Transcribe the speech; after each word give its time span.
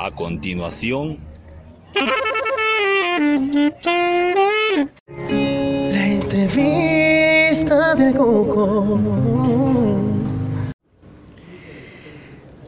A 0.00 0.12
continuación... 0.12 1.18
La 5.90 6.06
entrevista 6.06 7.96
del 7.96 8.14
Cuco. 8.14 9.00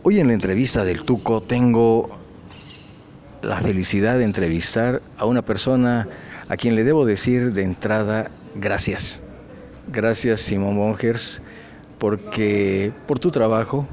Hoy 0.02 0.18
en 0.18 0.26
la 0.26 0.32
entrevista 0.32 0.84
del 0.84 1.04
Tuco 1.04 1.40
tengo 1.40 2.10
la 3.42 3.60
felicidad 3.60 4.18
de 4.18 4.24
entrevistar 4.24 5.00
a 5.16 5.24
una 5.26 5.42
persona 5.42 6.08
a 6.48 6.56
quien 6.56 6.74
le 6.74 6.82
debo 6.82 7.06
decir 7.06 7.52
de 7.52 7.62
entrada 7.62 8.32
gracias. 8.56 9.22
Gracias 9.86 10.40
Simón 10.40 10.76
Bongers 10.76 11.42
porque 12.00 12.92
por 13.06 13.20
tu 13.20 13.30
trabajo 13.30 13.86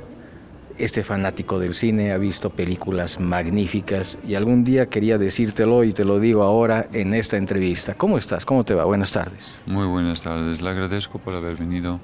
este 0.78 1.04
fanático 1.04 1.60
del 1.60 1.74
cine 1.74 2.12
ha 2.12 2.18
visto 2.18 2.50
películas 2.50 3.20
magníficas 3.20 4.18
y 4.28 4.36
algún 4.36 4.64
día 4.64 4.88
quería 4.88 5.18
decírtelo 5.18 5.84
y 5.84 5.92
te 5.92 6.06
lo 6.06 6.20
digo 6.20 6.44
ahora 6.44 6.88
en 6.94 7.14
esta 7.14 7.38
entrevista. 7.38 7.96
¿Cómo 7.96 8.18
estás? 8.18 8.46
¿Cómo 8.46 8.64
te 8.64 8.74
va? 8.74 8.86
Buenas 8.86 9.12
tardes. 9.12 9.60
Muy 9.66 9.88
buenas 9.88 10.22
tardes. 10.22 10.62
Le 10.62 10.70
agradezco 10.70 11.20
por 11.20 11.34
haber 11.34 11.56
venido 11.56 12.00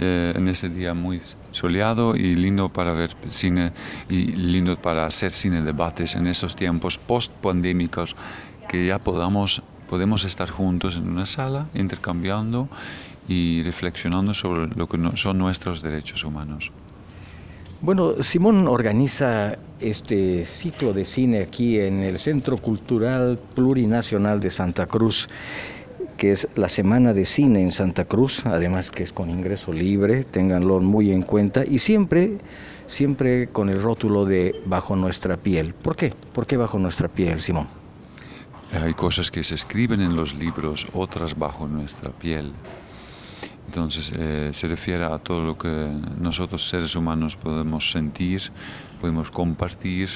eh, 0.00 0.32
en 0.34 0.48
este 0.48 0.68
día 0.68 0.94
muy 0.94 1.20
soleado 1.52 2.16
y 2.16 2.34
lindo 2.34 2.68
para 2.70 2.92
ver 2.92 3.14
cine 3.28 3.72
y 4.08 4.24
lindo 4.32 4.76
para 4.76 5.06
hacer 5.06 5.30
cine 5.30 5.62
debates 5.62 6.16
en 6.16 6.26
esos 6.26 6.56
tiempos 6.56 6.98
post-pandémicos 6.98 8.16
que 8.68 8.86
ya 8.86 8.98
podamos, 8.98 9.62
podemos 9.88 10.24
estar 10.24 10.50
juntos 10.50 10.96
en 10.96 11.08
una 11.08 11.26
sala 11.26 11.66
intercambiando 11.74 12.68
y 13.28 13.62
reflexionando 13.62 14.34
sobre 14.34 14.66
lo 14.74 14.88
que 14.88 14.98
son 15.14 15.38
nuestros 15.38 15.82
derechos 15.82 16.24
humanos. 16.24 16.72
Bueno, 17.82 18.22
Simón 18.22 18.68
organiza 18.68 19.58
este 19.80 20.44
ciclo 20.44 20.92
de 20.92 21.04
cine 21.04 21.40
aquí 21.40 21.80
en 21.80 22.04
el 22.04 22.20
Centro 22.20 22.56
Cultural 22.56 23.40
Plurinacional 23.56 24.38
de 24.38 24.50
Santa 24.50 24.86
Cruz, 24.86 25.26
que 26.16 26.30
es 26.30 26.46
la 26.54 26.68
Semana 26.68 27.12
de 27.12 27.24
Cine 27.24 27.60
en 27.60 27.72
Santa 27.72 28.04
Cruz, 28.04 28.46
además 28.46 28.92
que 28.92 29.02
es 29.02 29.12
con 29.12 29.30
ingreso 29.30 29.72
libre, 29.72 30.22
ténganlo 30.22 30.78
muy 30.78 31.10
en 31.10 31.22
cuenta, 31.22 31.64
y 31.68 31.78
siempre, 31.78 32.38
siempre 32.86 33.48
con 33.48 33.68
el 33.68 33.82
rótulo 33.82 34.26
de 34.26 34.54
Bajo 34.64 34.94
nuestra 34.94 35.36
piel. 35.36 35.74
¿Por 35.74 35.96
qué? 35.96 36.14
¿Por 36.32 36.46
qué 36.46 36.56
bajo 36.56 36.78
nuestra 36.78 37.08
piel, 37.08 37.40
Simón? 37.40 37.66
Hay 38.80 38.94
cosas 38.94 39.28
que 39.28 39.42
se 39.42 39.56
escriben 39.56 40.00
en 40.00 40.14
los 40.14 40.36
libros, 40.36 40.86
otras 40.92 41.36
bajo 41.36 41.66
nuestra 41.66 42.10
piel. 42.10 42.52
Entonces 43.66 44.12
eh, 44.16 44.50
se 44.52 44.66
refiere 44.66 45.04
a 45.04 45.18
todo 45.18 45.42
lo 45.42 45.56
que 45.56 45.68
nosotros 46.20 46.68
seres 46.68 46.94
humanos 46.94 47.36
podemos 47.36 47.90
sentir, 47.90 48.42
podemos 49.00 49.30
compartir, 49.30 50.08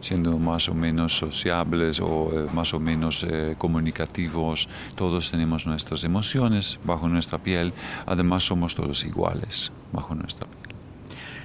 siendo 0.00 0.38
más 0.38 0.68
o 0.68 0.74
menos 0.74 1.16
sociables 1.16 2.00
o 2.00 2.30
eh, 2.32 2.46
más 2.52 2.74
o 2.74 2.80
menos 2.80 3.26
eh, 3.28 3.54
comunicativos. 3.58 4.68
Todos 4.94 5.30
tenemos 5.30 5.66
nuestras 5.66 6.04
emociones 6.04 6.78
bajo 6.84 7.08
nuestra 7.08 7.38
piel, 7.38 7.72
además 8.06 8.44
somos 8.44 8.74
todos 8.74 9.04
iguales 9.04 9.72
bajo 9.92 10.14
nuestra 10.14 10.46
piel. 10.46 10.76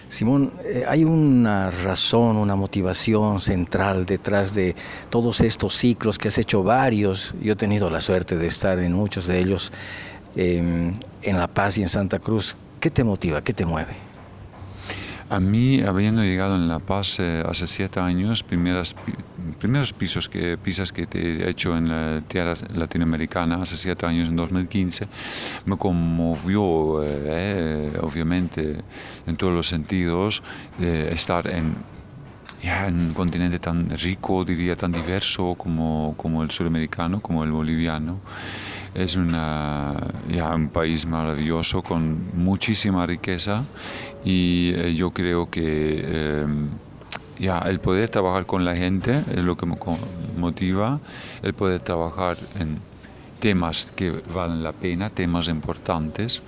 Simón, 0.09 0.54
hay 0.88 1.04
una 1.04 1.70
razón, 1.70 2.38
una 2.38 2.56
motivación 2.56 3.42
central 3.42 4.06
detrás 4.06 4.54
de 4.54 4.73
todos 5.09 5.42
estos 5.42 5.73
ciclos 5.73 6.17
que 6.17 6.30
has 6.30 6.38
hecho 6.38 6.64
varios. 6.64 7.36
Yo 7.42 7.54
he 7.54 7.56
tenido 7.58 7.89
la 7.89 8.00
suerte 8.00 8.38
de 8.38 8.48
estar 8.48 8.80
en 8.80 8.94
muchos 8.94 9.28
de 9.28 9.39
ellos 9.39 9.73
en 10.38 10.97
La 11.23 11.47
Paz 11.47 11.77
y 11.77 11.81
en 11.81 11.89
Santa 11.89 12.19
Cruz. 12.19 12.55
¿Qué 12.80 12.89
te 12.89 13.03
motiva? 13.03 13.43
¿Qué 13.43 13.53
te 13.53 13.66
mueve? 13.66 14.07
A 15.30 15.41
mí, 15.41 15.81
habiendo 15.81 16.23
llegado 16.23 16.55
en 16.55 16.69
La 16.69 16.80
Paz 16.80 17.19
eh, 17.19 17.43
hace 17.45 17.67
siete 17.67 17.99
años, 17.99 18.43
primeras, 18.43 18.95
primeros 19.59 19.91
pisos 19.91 20.30
que, 20.30 20.58
pisas 20.58 20.93
que 20.93 21.05
te 21.05 21.19
he 21.19 21.49
hecho 21.49 21.75
en 21.75 21.89
la 21.89 22.21
tierra 22.21 22.53
latinoamericana, 22.73 23.61
hace 23.61 23.75
siete 23.75 24.05
años, 24.05 24.30
en 24.30 24.38
2015, 24.38 25.05
me 25.65 25.77
conmovió, 25.77 27.03
eh, 27.03 27.09
eh, 27.14 27.99
obviamente, 28.02 28.77
en 29.26 29.36
todos 29.36 29.53
los 29.53 29.67
sentidos, 29.67 30.42
estar 30.80 31.45
en 31.47 31.76
en 32.64 32.99
un 32.99 33.14
continente 33.14 33.59
tan 33.59 33.89
rico, 33.89 34.43
diría, 34.43 34.76
tan 34.76 34.92
diverso 34.92 35.55
como, 35.55 36.15
como 36.17 36.43
el 36.43 36.52
sudamericano, 36.52 37.21
como 37.21 37.43
el 37.43 37.52
boliviano. 37.52 38.20
Es 38.97 39.15
una, 39.15 39.93
ya, 40.27 40.55
un 40.55 40.69
país 40.69 41.05
maravilloso 41.05 41.83
con 41.83 42.35
muchísima 42.35 43.05
riqueza 43.05 43.63
y 44.25 44.73
eh, 44.73 44.95
yo 44.95 45.11
creo 45.11 45.52
que 45.52 46.41
em, 46.41 46.69
ya, 47.39 47.59
el 47.59 47.80
poder 47.80 48.09
trabajar 48.09 48.47
con 48.47 48.65
la 48.65 48.75
gente 48.75 49.21
es 49.35 49.43
lo 49.43 49.55
que 49.55 49.67
me 49.67 49.77
motiva, 50.35 50.99
el 51.43 51.53
poder 51.53 51.80
trabajar 51.81 52.37
en 52.59 52.80
temas 53.39 53.93
que 53.95 54.09
valen 54.33 54.63
la 54.63 54.71
pena, 54.71 55.11
temas 55.11 55.47
importantes. 55.47 56.41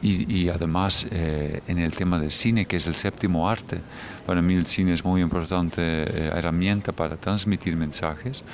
Y, 0.00 0.48
además 0.48 1.08
eh, 1.10 1.60
en 1.66 1.78
el 1.80 1.92
tema 1.92 2.20
del 2.20 2.30
cine, 2.30 2.66
que 2.66 2.76
es 2.76 2.86
el 2.86 2.94
séptimo 2.94 3.50
arte. 3.50 3.80
Para 4.26 4.40
mí 4.40 4.54
el 4.54 4.66
cine 4.66 4.92
es 4.92 5.04
muy 5.04 5.20
importante 5.22 5.80
eh, 5.82 6.30
herramienta 6.36 6.92
para 6.92 7.16
transmitir 7.16 7.74
mensajes 7.76 8.44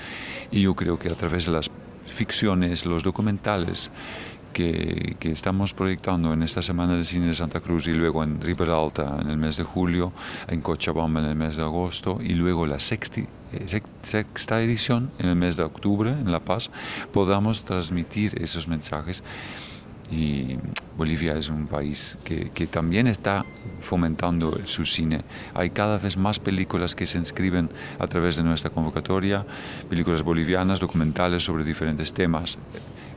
y 0.50 0.62
yo 0.62 0.74
creo 0.74 0.98
que 0.98 1.08
a 1.08 1.14
través 1.14 1.44
de 1.44 1.52
las 1.52 1.70
ficciones, 2.14 2.86
los 2.86 3.02
documentales 3.02 3.91
que, 4.54 5.16
estamos 5.20 5.75
proyectando 5.75 6.32
en 6.32 6.42
esta 6.42 6.62
Semana 6.62 6.97
de 6.97 7.04
Cine 7.04 7.26
de 7.26 7.34
Santa 7.34 7.60
Cruz 7.60 7.86
y 7.88 7.92
luego 7.92 8.22
en 8.22 8.41
Riberalta 8.41 9.19
en 9.20 9.28
el 9.28 9.36
mes 9.36 9.56
de 9.56 9.64
julio, 9.64 10.12
en 10.48 10.60
Cochabamba 10.60 11.20
en 11.20 11.26
el 11.26 11.34
mes 11.34 11.56
de 11.56 11.62
agosto 11.62 12.19
y 12.22 12.34
luego 12.34 12.66
la 12.66 12.78
sexta, 12.78 13.20
eh, 13.52 13.80
sexta 14.02 14.62
edición 14.62 15.10
en 15.19 15.28
el 15.28 15.36
mes 15.36 15.56
de 15.56 15.64
octubre 15.64 16.10
en 16.10 16.30
La 16.30 16.41
Paz, 16.41 16.70
podamos 17.12 17.64
transmitir 17.64 18.41
esos 18.41 18.69
mensajes 18.69 19.22
y 20.10 20.56
Bolivia 20.97 21.37
es 21.37 21.48
un 21.48 21.66
país 21.66 22.19
que, 22.25 22.50
que, 22.50 22.66
también 22.66 23.06
está 23.06 23.44
fomentando 23.81 24.59
su 24.66 24.84
cine. 24.84 25.22
Hay 25.54 25.70
cada 25.70 25.98
vez 25.98 26.16
más 26.16 26.38
películas 26.38 26.94
que 26.94 27.06
se 27.06 27.19
inscriben 27.19 27.70
a 27.98 28.06
través 28.06 28.37
de 28.37 28.43
nuestra 28.43 28.70
convocatoria, 28.70 29.44
películas 29.88 30.22
bolivianas, 30.22 30.81
documentales 30.81 31.43
sobre 31.43 31.64
diferentes 31.64 32.12
temas. 32.12 32.59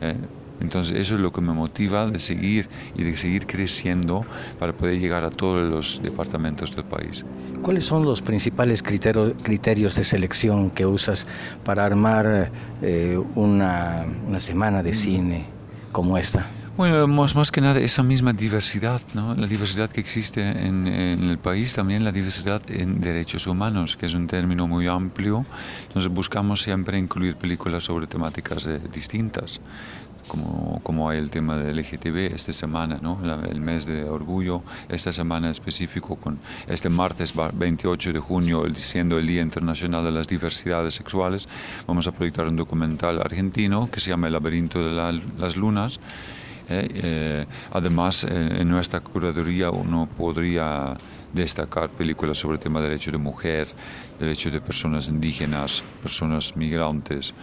Eh, 0.01 0.15
entonces 0.59 0.97
eso 0.97 1.15
es 1.15 1.21
lo 1.21 1.31
que 1.31 1.41
me 1.41 1.53
motiva 1.53 2.07
de 2.07 2.19
seguir 2.19 2.67
y 2.95 3.03
de 3.03 3.15
seguir 3.15 3.45
creciendo 3.45 4.25
para 4.57 4.73
poder 4.73 4.99
llegar 4.99 5.23
a 5.23 5.29
todos 5.29 5.69
los 5.69 6.01
departamentos 6.01 6.75
del 6.75 6.85
país. 6.85 7.23
¿Cuáles 7.61 7.85
son 7.85 8.03
los 8.03 8.21
principales 8.21 8.81
criterios, 8.81 9.33
criterios 9.43 9.95
de 9.95 10.03
selección 10.03 10.71
que 10.71 10.85
usas 10.85 11.27
para 11.63 11.85
armar 11.85 12.51
eh, 12.81 13.21
una, 13.35 14.05
una 14.27 14.39
semana 14.39 14.81
de 14.81 14.93
cine 14.93 15.45
como 15.91 16.17
esta? 16.17 16.47
Bueno, 16.77 17.07
más, 17.07 17.35
más, 17.35 17.51
que 17.51 17.59
nada 17.59 17.79
esa 17.79 18.03
misma 18.03 18.33
diversidad, 18.33 19.01
¿no? 19.15 19.33
la 19.33 19.47
diversidad 19.47 19.89
que 19.89 19.99
existe 19.99 20.41
en, 20.41 20.85
en, 20.85 21.23
el 21.23 21.39
país, 21.39 21.73
también 21.73 22.03
la 22.03 22.11
diversidad 22.11 22.61
en 22.69 23.01
derechos 23.01 23.47
humanos, 23.47 23.97
que 23.97 24.05
es 24.05 24.13
un 24.13 24.27
término 24.27 24.67
muy 24.67 24.85
amplio. 24.87 25.43
Entonces 25.87 26.11
buscamos 26.11 26.61
siempre 26.61 26.99
incluir 26.99 27.35
películas 27.35 27.85
sobre 27.85 28.05
temáticas 28.05 28.69
distintas, 28.93 29.59
como, 30.27 30.79
como 30.83 31.09
hay 31.09 31.17
el 31.17 31.31
tema 31.31 31.57
del 31.57 31.77
LGTB 31.77 32.35
esta 32.35 32.53
semana, 32.53 32.99
¿no? 33.01 33.19
el 33.49 33.59
mes 33.59 33.87
de 33.87 34.03
orgullo, 34.03 34.61
esta 34.87 35.11
semana 35.11 35.49
específico, 35.49 36.15
con 36.17 36.37
este 36.67 36.89
martes 36.89 37.33
28 37.53 38.13
de 38.13 38.19
junio, 38.19 38.63
siendo 38.75 39.17
el 39.17 39.25
Día 39.25 39.41
Internacional 39.41 40.03
de 40.03 40.11
las 40.11 40.27
Diversidades 40.27 40.93
Sexuales, 40.93 41.49
vamos 41.87 42.07
a 42.07 42.11
proyectar 42.11 42.47
un 42.47 42.55
documental 42.55 43.19
argentino 43.19 43.89
que 43.91 43.99
se 43.99 44.11
llama 44.11 44.27
El 44.27 44.33
laberinto 44.33 44.77
de 44.85 44.91
las 45.39 45.57
lunas 45.57 45.99
eh, 45.99 45.99
eh, 45.99 46.46
además, 47.71 48.23
eh, 48.23 48.57
en 48.59 48.69
nuestra 48.69 48.99
curaduría 48.99 49.71
uno 49.71 50.07
podría 50.17 50.95
destacar 51.33 51.89
películas 51.89 52.37
sobre 52.37 52.55
el 52.55 52.59
tema 52.59 52.79
de 52.81 52.87
derecho 52.87 53.11
de 53.11 53.17
mujer, 53.17 53.67
derechos 54.19 54.51
de 54.51 54.61
personas 54.61 55.07
indígenas, 55.07 55.83
personas 56.01 56.55
migrantes. 56.55 57.33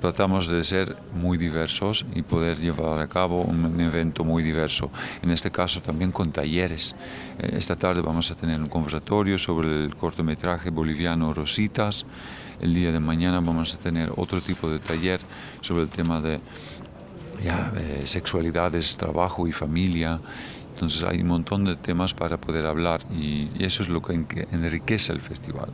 Tratamos 0.00 0.46
de 0.46 0.62
ser 0.62 0.96
muy 1.12 1.38
diversos 1.38 2.06
y 2.14 2.22
poder 2.22 2.58
llevar 2.58 3.00
a 3.00 3.08
cabo 3.08 3.42
un 3.42 3.80
evento 3.80 4.22
muy 4.22 4.44
diverso. 4.44 4.92
En 5.22 5.30
este 5.30 5.50
caso 5.50 5.82
también 5.82 6.12
con 6.12 6.30
talleres. 6.30 6.94
Esta 7.40 7.74
tarde 7.74 8.00
vamos 8.00 8.30
a 8.30 8.36
tener 8.36 8.60
un 8.60 8.68
conversatorio 8.68 9.38
sobre 9.38 9.86
el 9.86 9.96
cortometraje 9.96 10.70
boliviano 10.70 11.34
Rositas. 11.34 12.06
El 12.60 12.74
día 12.74 12.92
de 12.92 13.00
mañana 13.00 13.40
vamos 13.40 13.74
a 13.74 13.78
tener 13.78 14.12
otro 14.16 14.40
tipo 14.40 14.70
de 14.70 14.78
taller 14.78 15.20
sobre 15.62 15.82
el 15.82 15.88
tema 15.88 16.20
de 16.20 16.38
ya, 17.42 17.72
eh, 17.76 18.02
sexualidades, 18.04 18.96
trabajo 18.96 19.46
y 19.46 19.52
familia. 19.52 20.20
Entonces 20.74 21.02
hay 21.02 21.22
un 21.22 21.28
montón 21.28 21.64
de 21.64 21.74
temas 21.76 22.14
para 22.14 22.40
poder 22.40 22.66
hablar 22.66 23.00
y, 23.10 23.48
eso 23.58 23.82
es 23.82 23.88
lo 23.88 24.00
que 24.00 24.14
enriquece 24.52 25.12
el 25.12 25.20
festival. 25.20 25.70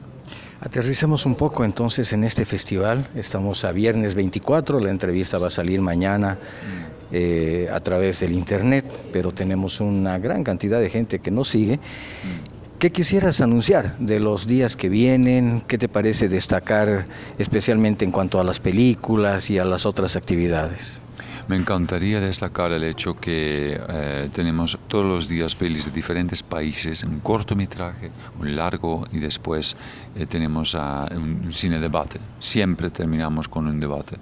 Aterricemos 0.61 1.27
un 1.27 1.35
poco 1.35 1.63
entonces 1.63 2.13
en 2.15 2.25
este 2.25 2.47
festival. 2.47 3.07
Estamos 3.15 3.65
a 3.67 3.73
viernes 3.73 4.15
24, 4.15 4.81
la 4.81 4.91
entrevista 4.91 5.37
va 5.37 5.49
a 5.49 5.51
salir 5.51 5.83
mañana 5.83 6.39
mm. 6.39 7.13
eh, 7.13 7.69
a 7.71 7.81
través 7.81 8.21
del 8.21 8.33
internet, 8.33 8.87
pero 9.13 9.31
tenemos 9.31 9.81
una 9.81 10.19
gran 10.19 10.43
cantidad 10.43 10.81
de 10.81 10.89
gente 10.89 11.19
que 11.19 11.31
nos 11.31 11.49
sigue. 11.49 11.77
Mm. 11.77 12.79
¿Qué 12.79 12.91
quisieras 12.93 13.41
anunciar 13.41 13.97
de 13.99 14.21
los 14.21 14.47
días 14.47 14.75
que 14.75 14.89
vienen? 14.89 15.63
¿Qué 15.67 15.77
te 15.77 15.89
parece 15.89 16.29
destacar 16.29 17.07
especialmente 17.39 18.05
en 18.05 18.11
cuanto 18.11 18.41
a 18.41 18.45
las 18.45 18.59
películas 18.59 19.51
y 19.51 19.59
a 19.59 19.65
las 19.65 19.87
otras 19.87 20.17
actividades? 20.17 21.01
Me 21.47 21.57
encantaría 21.57 22.21
destacar 22.21 22.73
el 22.73 22.85
hecho 22.85 23.21
que 23.21 23.79
eh, 23.79 24.31
tenemos 24.33 24.79
todos 24.89 25.05
los 25.05 25.29
días 25.29 25.55
pelis 25.55 25.85
de 25.85 25.91
diferentes 25.91 26.43
países, 26.43 27.05
un 27.05 27.21
cortometraje, 27.21 28.11
un 28.41 28.57
largo 28.57 29.07
y 29.13 29.19
después 29.19 29.77
eh, 30.17 30.25
tenemos 30.25 30.75
un 30.75 31.53
cine 31.53 31.79
debate. 31.81 32.19
Siempre 32.39 32.89
terminamos 32.89 33.47
con 33.49 33.67
un 33.67 33.79
debate. 33.79 34.17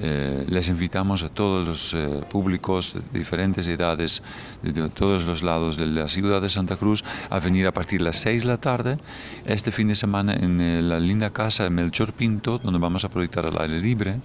Eh, 0.00 0.46
les 0.48 0.68
invitamos 0.68 1.22
a 1.22 1.28
todos 1.28 1.66
los 1.94 1.96
públicos 2.26 2.94
de 2.94 3.18
diferentes 3.18 3.68
edades, 3.68 4.22
de, 4.62 4.88
todos 4.88 5.26
los 5.26 5.44
lados 5.44 5.76
de 5.76 5.86
la 5.86 6.08
ciudad 6.08 6.42
de 6.42 6.48
Santa 6.48 6.74
Cruz, 6.74 7.04
a 7.30 7.38
venir 7.38 7.68
a 7.68 7.72
partir 7.72 8.00
de 8.00 8.06
las 8.06 8.16
6 8.18 8.42
de 8.42 8.48
la 8.48 8.58
tarde 8.58 8.96
este 9.44 9.70
fin 9.70 9.86
de 9.86 9.94
semana 9.94 10.34
en 10.34 10.88
la 10.88 10.98
linda 10.98 11.30
casa 11.30 11.62
de 11.62 11.70
Melchor 11.70 12.12
Pinto, 12.14 12.58
donde 12.58 12.80
vamos 12.80 13.04
a 13.04 13.08
proyectar 13.08 13.46
al 13.46 13.60
aire 13.60 13.80
libre 13.80 14.16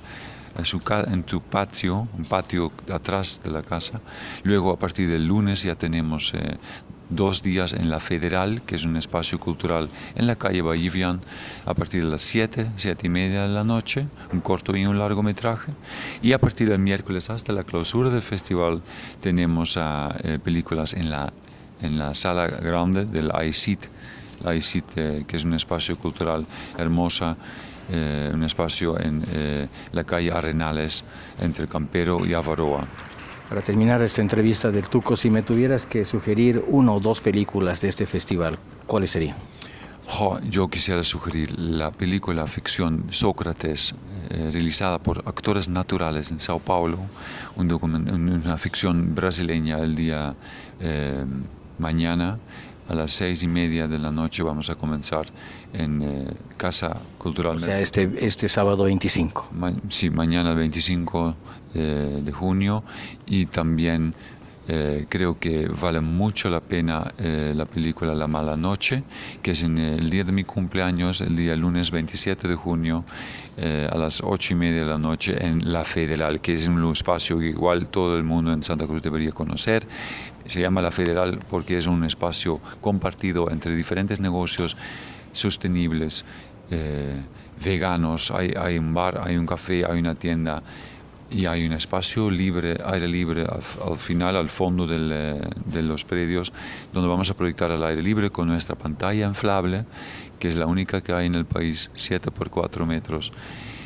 en 0.56 1.24
tu 1.24 1.42
patio, 1.42 2.08
un 2.18 2.26
patio 2.26 2.72
atrás 2.92 3.42
de 3.44 3.52
la 3.52 3.64
casa. 3.64 4.00
Luego 4.44 4.72
a 4.72 4.78
partir 4.78 5.10
del 5.10 5.26
lunes 5.26 5.64
ya 5.64 5.76
tenemos 5.76 6.34
dos 7.16 7.42
días 7.42 7.74
en 7.74 7.90
la 7.90 8.00
Federal, 8.00 8.62
que 8.64 8.76
es 8.76 8.86
un 8.86 8.98
espacio 8.98 9.40
cultural 9.40 9.90
en 10.16 10.28
la 10.28 10.36
calle 10.36 10.62
Vallivian, 10.62 11.22
a 11.66 11.74
partir 11.74 12.04
de 12.04 12.12
las 12.12 12.22
7, 12.22 12.72
7 12.78 13.08
y 13.08 13.10
media 13.10 13.44
de 13.44 13.50
la 13.50 13.64
noche, 13.64 14.08
un 14.32 14.42
corto 14.42 14.76
y 14.76 14.86
un 14.86 14.98
largometraje. 14.98 15.72
Y 16.22 16.34
a 16.34 16.40
partir 16.40 16.70
del 16.70 16.80
miércoles 16.80 17.30
hasta 17.30 17.54
la 17.54 17.64
clausura 17.64 18.10
del 18.10 18.22
festival 18.22 18.82
tenemos 19.22 19.78
uh, 19.78 20.40
películas 20.44 20.94
en 20.94 21.10
la, 21.10 21.32
en 21.82 21.98
la 21.98 22.16
sala 22.16 22.48
grande 22.48 23.06
del 23.06 23.32
ICIT, 23.48 23.86
la 24.44 24.56
ICIT 24.56 24.86
eh, 24.96 25.26
que 25.28 25.38
es 25.38 25.44
un 25.44 25.54
espacio 25.54 25.98
cultural 25.98 26.46
hermosa. 26.78 27.38
Eh, 27.90 28.32
un 28.34 28.44
espacio 28.44 29.00
en 29.00 29.24
eh, 29.34 29.68
la 29.92 30.04
calle 30.04 30.32
Arenales 30.32 31.04
entre 31.42 31.68
Campero 31.68 32.26
y 32.26 32.34
Avaroa. 32.34 32.88
Para 33.50 33.62
terminar 33.62 34.02
esta 34.02 34.22
entrevista 34.22 34.72
del 34.72 34.88
Tuco, 34.88 35.16
si 35.16 35.30
me 35.30 35.42
tuvieras 35.42 35.86
que 35.86 36.06
sugerir 36.06 36.64
una 36.68 36.94
o 36.94 37.00
dos 37.00 37.20
películas 37.20 37.82
de 37.82 37.90
este 37.90 38.06
festival, 38.06 38.58
¿cuáles 38.88 39.12
serían? 39.12 39.36
yo 40.50 40.68
quisiera 40.68 41.04
sugerir 41.04 41.58
la 41.58 41.92
película 41.92 42.46
ficción 42.46 43.06
Sócrates, 43.10 43.96
eh, 44.30 44.50
realizada 44.52 45.00
por 45.00 45.20
actores 45.26 45.70
naturales 45.70 46.32
en 46.32 46.40
Sao 46.40 46.60
Paulo, 46.60 46.98
un 47.56 47.72
una 47.72 48.58
ficción 48.58 49.16
brasileña 49.16 49.80
el 49.80 49.96
día 49.96 50.36
eh, 50.80 51.26
mañana 51.80 52.38
a 52.88 52.96
las 52.96 53.14
seis 53.14 53.44
y 53.44 53.48
media 53.48 53.88
de 53.88 54.00
la 54.00 54.12
noche 54.12 54.44
vamos 54.44 54.70
a 54.70 54.76
comenzar 54.76 55.26
en 55.74 56.02
eh, 56.02 56.34
Casa 56.58 56.98
Cultural. 57.18 57.56
O 57.56 57.60
sea, 57.60 57.80
este, 57.80 58.10
este 58.20 58.50
sábado 58.50 58.84
25. 58.86 59.50
sí, 59.90 60.10
mañana 60.10 60.54
25 60.54 61.36
eh, 61.76 62.22
de 62.24 62.32
junio 62.32 62.84
y 63.26 63.46
también 63.46 64.14
eh, 64.68 65.06
creo 65.10 65.40
que 65.40 65.68
vale 65.68 66.00
mucho 66.00 66.50
la 66.50 66.60
pena 66.62 67.14
la 67.18 67.66
película 67.66 68.14
La 68.14 68.28
Mala 68.28 68.56
Noche, 68.56 69.04
que 69.42 69.52
es 69.52 69.64
en 69.64 69.78
el 69.78 70.10
día 70.10 70.24
de 70.24 70.32
mi 70.32 70.44
cumpleaños, 70.44 71.22
el 71.22 71.36
día 71.36 71.56
lunes 71.56 71.92
27 71.92 72.48
de 72.48 72.56
junio, 72.56 73.04
a 73.58 73.98
las 73.98 74.22
ocho 74.24 74.54
y 74.54 74.56
media 74.56 74.82
de 74.82 74.88
la 74.88 74.98
noche 74.98 75.36
en 75.46 75.72
La 75.72 75.84
Federal, 75.84 76.42
que 76.42 76.54
es 76.54 76.68
un 76.68 76.92
espacio 76.92 77.38
que 77.40 77.48
igual 77.48 77.88
todo 77.88 78.18
el 78.18 78.24
mundo 78.24 78.52
en 78.52 78.64
Santa 78.64 78.88
Cruz 78.88 79.02
debería 79.02 79.32
conocer. 79.32 79.86
Se 80.46 80.62
llama 80.62 80.82
La 80.82 80.92
Federal 80.92 81.40
porque 81.50 81.78
es 81.78 81.88
un 81.88 82.04
espacio 82.04 82.60
compartido 82.82 83.50
entre 83.52 83.76
diferentes 83.76 84.20
negocios 84.20 84.76
sostenibles, 85.34 86.26
eh, 86.72 87.22
veganos, 87.64 88.32
hay, 88.32 88.54
hay, 88.58 88.78
un 88.78 88.94
bar, 88.94 89.22
hay 89.24 89.36
un 89.36 89.46
café, 89.46 89.86
hay 89.86 90.00
una 90.00 90.16
tienda 90.16 90.64
y 91.34 91.48
hay 91.48 91.66
un 91.66 91.74
espacio 91.74 92.30
libre, 92.30 92.78
aire 92.86 93.08
libre 93.08 93.44
al, 93.44 93.98
final, 93.98 94.36
al 94.36 94.50
fondo 94.50 94.86
del, 94.86 95.10
eh, 95.12 95.42
de 95.66 95.82
los 95.82 96.06
predios, 96.06 96.54
donde 96.94 97.10
vamos 97.10 97.30
a 97.32 97.34
proyectar 97.34 97.72
al 97.72 97.84
aire 97.84 98.04
libre 98.04 98.30
con 98.30 98.48
nuestra 98.48 98.76
pantalla 98.76 99.28
inflable, 99.28 99.86
que 100.38 100.48
es 100.48 100.56
la 100.56 100.68
única 100.68 101.02
que 101.02 101.12
hay 101.12 101.26
en 101.26 101.36
el 101.36 101.46
país, 101.46 101.90
7 101.96 102.30
por 102.30 102.50
4 102.50 102.86
metros. 102.86 103.32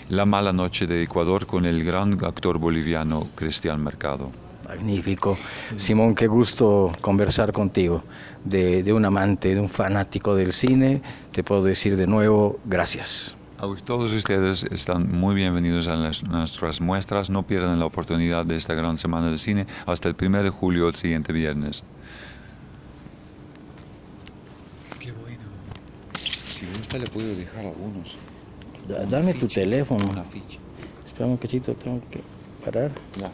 La 0.10 0.26
mala 0.26 0.52
noche 0.52 0.88
de 0.88 1.04
Ecuador 1.04 1.46
con 1.46 1.66
el 1.66 1.84
gran 1.84 2.14
actor 2.24 2.58
boliviano 2.58 3.28
Cristian 3.36 3.82
Mercado. 3.82 4.30
Magnífico. 4.68 5.38
Simón, 5.78 6.16
qué 6.16 6.28
gusto 6.28 6.92
conversar 7.00 7.54
contigo. 7.54 8.04
De, 8.44 8.84
de, 8.84 8.92
un 8.92 9.06
amante, 9.06 9.56
de 9.56 9.62
un 9.62 9.70
fanático 9.70 10.36
del 10.36 10.52
cine, 10.52 11.02
te 11.32 11.44
puedo 11.44 11.64
decir 11.64 11.96
de 11.96 12.08
nuevo, 12.08 12.60
gracias. 12.66 13.37
A 13.60 13.68
todos 13.84 14.14
ustedes 14.14 14.66
están 14.66 15.12
muy 15.12 15.34
bienvenidos 15.34 15.88
a 15.88 15.96
las, 15.96 16.24
nuestras 16.24 16.80
muestras. 16.80 17.32
No 17.32 17.42
pierdan 17.42 17.80
la 17.80 17.88
oportunidad 17.88 18.46
de 18.46 18.56
esta 18.56 18.76
gran 18.76 19.00
semana 19.00 19.32
de 19.32 19.40
cine 19.40 19.66
hasta 19.88 20.10
el 20.10 20.16
1 20.22 20.44
de 20.44 20.52
julio, 20.52 20.88
el 20.88 20.94
siguiente 20.94 21.34
viernes. 21.34 21.84
Qué 25.00 25.12
bueno. 25.12 25.42
Si 26.20 26.68
gusta, 26.68 27.00
le 27.00 27.08
puedo 27.08 27.36
dejar 27.36 27.66
algunos. 27.66 28.20
dame 29.10 29.34
tu 29.34 29.48
teléfono. 29.48 30.06
Una 30.08 30.24
ficha. 30.24 30.60
Espera 31.08 31.26
un 31.26 31.38
cachito, 31.38 31.74
tengo 31.74 32.00
que 32.12 32.22
parar. 32.64 32.92
Ya. 33.20 33.32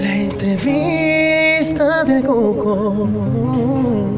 La 0.00 0.14
entrevista 0.16 2.04
del 2.04 2.24
Coco. 2.24 4.17